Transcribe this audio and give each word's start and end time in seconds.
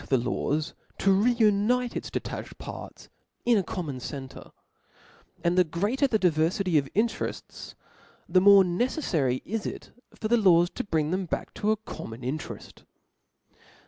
the 0.09 0.17
laws 0.17 0.73
to 0.97 1.11
reunite 1.13 1.95
its 1.95 2.09
detached 2.09 2.57
parts 2.57 3.07
in 3.45 3.55
a 3.55 3.61
common 3.61 3.99
center; 3.99 4.49
and 5.43 5.55
the 5.55 5.63
greater 5.63 6.07
the 6.07 6.17
diverfity 6.17 6.79
of 6.79 6.89
interefts, 6.95 7.75
the 8.27 8.41
more 8.41 8.63
neceflary 8.63 9.43
it 9.45 9.67
is 9.67 9.91
for 10.15 10.27
the 10.27 10.37
laws 10.37 10.71
to 10.71 10.83
bring 10.83 11.11
them 11.11 11.27
back 11.27 11.53
to 11.53 11.69
a 11.69 11.77
common 11.77 12.21
intereft. 12.21 12.83